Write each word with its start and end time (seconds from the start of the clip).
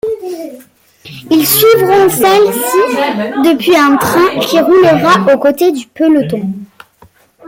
Ils 1.29 1.45
suivront 1.45 2.09
celle-ci 2.09 2.77
depuis 3.47 3.75
un 3.77 3.97
train 3.97 4.39
qui 4.39 4.59
roulera 4.59 5.31
au 5.31 5.37
côté 5.37 5.71
du 5.71 5.85
peloton. 5.85 6.51